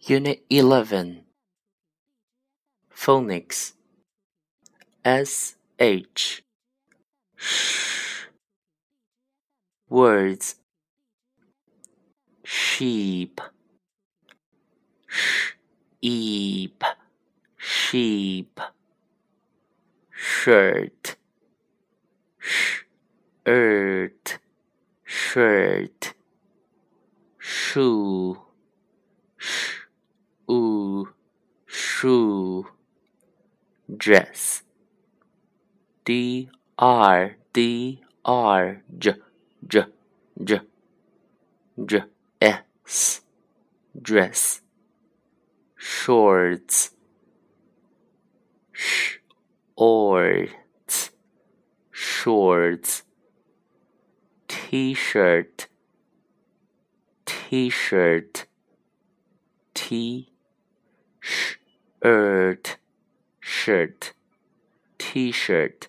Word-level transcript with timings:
Unit 0.00 0.44
11 0.50 1.24
Phonics 2.94 3.72
S 5.04 5.56
H. 5.80 6.44
Sh. 7.34 8.26
Words. 9.88 10.56
Sheep. 12.44 13.40
Sheep. 15.08 16.84
Sheep. 17.56 18.60
Shirt. 20.10 21.16
Shirt. 22.38 24.38
Shirt. 25.04 26.14
Shoe 27.38 28.45
shoe, 31.96 32.66
dress. 33.96 34.62
D 36.04 36.50
R 36.78 37.36
D 37.54 38.02
R 38.24 38.82
J 38.98 39.14
J 39.66 39.84
J 40.44 40.60
J 41.84 42.02
S 42.40 43.22
dress. 44.00 44.60
Shorts. 45.76 46.90
Sh 48.72 49.16
Shorts. 49.78 51.10
Shorts. 51.90 53.02
T-shirt. 54.48 55.68
T-shirt. 57.24 58.46
T 59.74 60.35
shirt 62.06 62.76
shirt 63.40 64.12
t-shirt 64.96 65.88